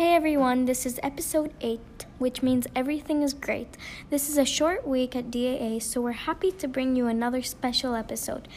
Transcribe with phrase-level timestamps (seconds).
[0.00, 3.76] Hey everyone, this is episode 8, which means everything is great.
[4.08, 7.94] This is a short week at DAA, so we're happy to bring you another special
[7.94, 8.48] episode.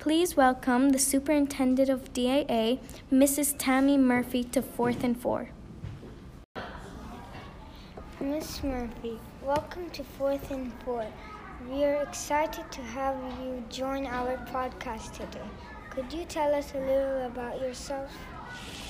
[0.00, 3.54] Please welcome the superintendent of DAA, Mrs.
[3.56, 5.50] Tammy Murphy, to 4th and 4.
[8.20, 11.06] Miss Murphy, welcome to Fourth and Four.
[11.70, 15.48] We are excited to have you join our podcast today.
[15.90, 18.10] Could you tell us a little about yourself?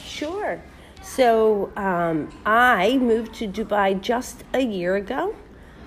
[0.06, 0.62] Sure.
[1.02, 5.34] So um, I moved to Dubai just a year ago,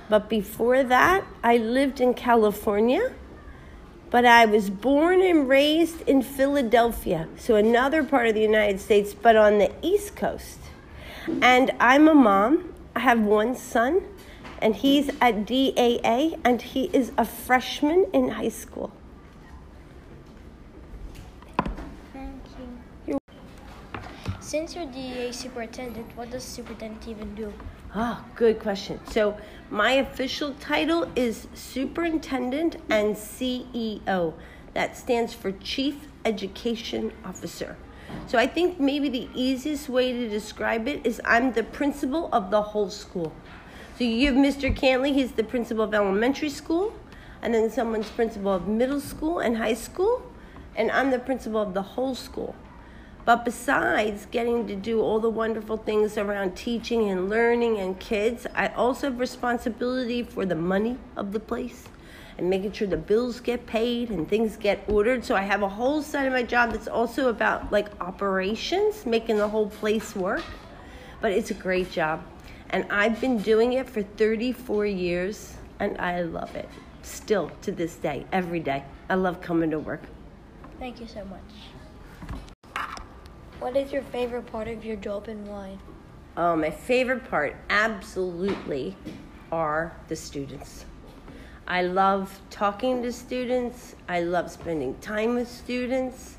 [0.10, 3.14] but before that, I lived in California.
[4.10, 9.12] But I was born and raised in Philadelphia, so another part of the United States,
[9.12, 10.60] but on the East Coast.
[11.42, 12.76] And I'm a mom.
[12.96, 14.04] I have one son,
[14.62, 18.92] and he's at DAA, and he is a freshman in high school.
[22.14, 22.44] Thank
[23.08, 23.18] you.
[24.54, 27.52] Since you're DA superintendent, what does superintendent even do?
[27.96, 29.00] Ah, good question.
[29.10, 29.36] So,
[29.72, 34.36] my official title is Superintendent and CEO.
[34.76, 37.78] That stands for Chief Education Officer.
[38.28, 42.52] So, I think maybe the easiest way to describe it is I'm the principal of
[42.52, 43.34] the whole school.
[43.98, 44.72] So, you have Mr.
[44.72, 46.94] Cantley, he's the principal of elementary school,
[47.42, 50.22] and then someone's principal of middle school and high school,
[50.76, 52.54] and I'm the principal of the whole school.
[53.26, 58.46] But besides getting to do all the wonderful things around teaching and learning and kids,
[58.54, 61.88] I also have responsibility for the money of the place
[62.38, 65.24] and making sure the bills get paid and things get ordered.
[65.24, 69.38] So I have a whole side of my job that's also about like operations, making
[69.38, 70.44] the whole place work.
[71.22, 72.22] But it's a great job.
[72.72, 76.68] And I've been doing it for 34 years and I love it.
[77.04, 78.84] Still to this day, every day.
[79.10, 80.02] I love coming to work.
[80.80, 81.40] Thank you so much.
[83.64, 85.78] What is your favorite part of your job and why?
[86.36, 88.98] Oh, uh, my favorite part, absolutely,
[89.54, 90.84] are the students.
[91.66, 93.96] I love talking to students.
[94.10, 96.36] I love spending time with students.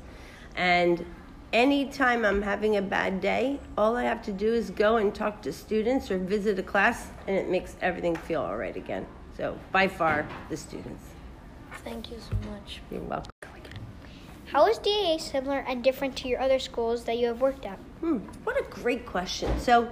[0.55, 1.03] And
[1.51, 5.41] anytime I'm having a bad day, all I have to do is go and talk
[5.41, 9.07] to students or visit a class, and it makes everything feel all right again.
[9.35, 11.03] So, by far, the students.
[11.83, 12.81] Thank you so much.
[12.91, 13.34] You're welcome.
[14.47, 17.79] How is DAA similar and different to your other schools that you have worked at?
[17.99, 19.59] Hmm, what a great question.
[19.59, 19.89] So,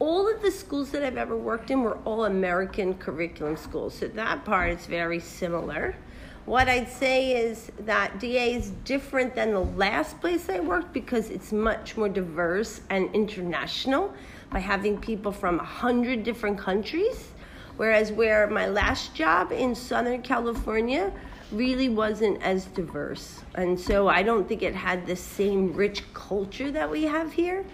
[0.00, 3.94] all of the schools that I've ever worked in were all American curriculum schools.
[3.94, 5.94] So, that part is very similar.
[6.46, 11.30] What I'd say is that DA is different than the last place I worked because
[11.30, 14.12] it's much more diverse and international
[14.50, 17.28] by having people from a hundred different countries.
[17.76, 21.12] Whereas where my last job in Southern California
[21.52, 23.42] really wasn't as diverse.
[23.54, 27.64] And so I don't think it had the same rich culture that we have here.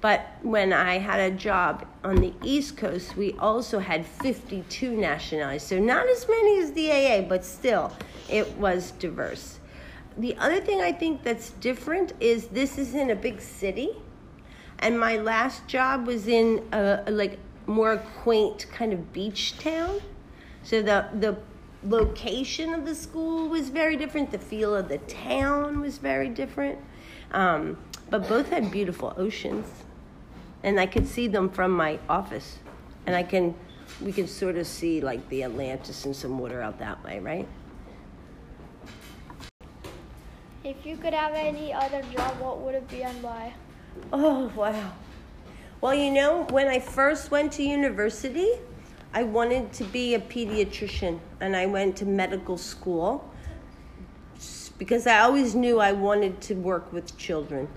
[0.00, 5.62] But when I had a job on the East Coast, we also had 52 nationalities.
[5.62, 7.92] So not as many as DAA, but still,
[8.28, 9.58] it was diverse.
[10.18, 13.90] The other thing I think that's different is this is in a big city.
[14.78, 20.00] And my last job was in a, a like more quaint kind of beach town.
[20.62, 21.36] So the the
[21.82, 24.30] location of the school was very different.
[24.30, 26.78] The feel of the town was very different.
[27.32, 27.78] Um,
[28.08, 29.66] but both had beautiful oceans,
[30.62, 32.58] and I could see them from my office,
[33.06, 33.54] and I can
[34.00, 37.48] we could sort of see like the Atlantis and some water out that way, right?
[40.64, 43.54] If you could have any other job, what would it be and why?
[44.12, 44.92] Oh wow.
[45.80, 48.48] Well, you know, when I first went to university,
[49.12, 53.30] I wanted to be a pediatrician, and I went to medical school
[54.78, 57.68] because I always knew I wanted to work with children.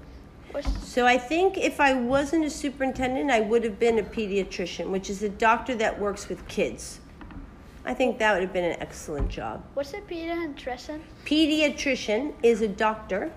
[0.81, 5.09] So I think if I wasn't a superintendent, I would have been a pediatrician, which
[5.09, 6.99] is a doctor that works with kids.
[7.85, 9.63] I think that would have been an excellent job.
[9.75, 10.99] What's a pediatrician?
[11.25, 13.31] Pediatrician is a doctor,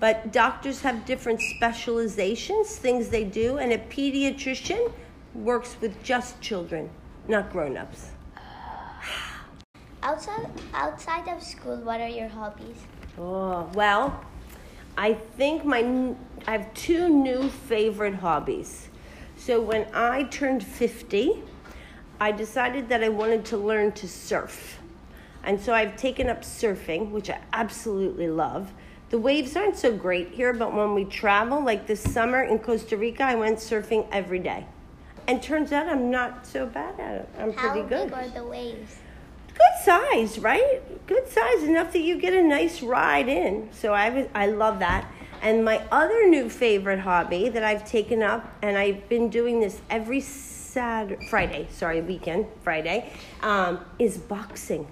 [0.00, 4.92] but doctors have different specializations, things they do, and a pediatrician
[5.34, 6.90] works with just children,
[7.28, 8.10] not grown ups.
[10.02, 12.76] Outside outside of school, what are your hobbies?
[13.18, 14.24] Oh, well,
[14.96, 16.14] I think my
[16.46, 18.88] I have two new favorite hobbies.
[19.36, 21.42] So when I turned 50,
[22.20, 24.78] I decided that I wanted to learn to surf.
[25.44, 28.72] And so I've taken up surfing, which I absolutely love.
[29.10, 32.96] The waves aren't so great here, but when we travel, like this summer in Costa
[32.96, 34.66] Rica, I went surfing every day.
[35.26, 37.28] And turns out I'm not so bad at it.
[37.38, 38.10] I'm pretty good.
[38.10, 38.96] How big are the waves?
[39.62, 41.06] good size, right?
[41.06, 43.68] Good size enough that you get a nice ride in.
[43.72, 45.10] So I was, I love that.
[45.42, 49.80] And my other new favorite hobby that I've taken up, and I've been doing this
[49.90, 54.86] every Saturday, Friday, sorry, weekend, Friday, um, is boxing.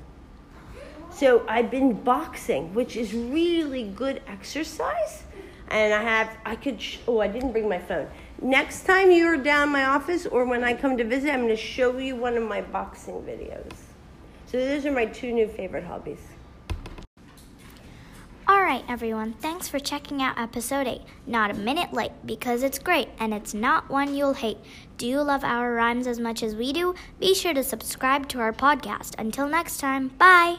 [1.12, 5.22] So I've been boxing, which is really good exercise.
[5.70, 8.08] And I have, I could, sh- oh, I didn't bring my phone.
[8.42, 11.56] Next time you're down my office or when I come to visit, I'm going to
[11.56, 13.72] show you one of my boxing videos.
[14.46, 16.20] So those are my two new favorite hobbies.
[18.48, 21.02] All right, everyone, thanks for checking out episode 8.
[21.24, 24.58] Not a minute late because it's great and it's not one you'll hate.
[24.96, 26.96] Do you love our rhymes as much as we do?
[27.20, 29.14] Be sure to subscribe to our podcast.
[29.18, 30.56] Until next time, bye.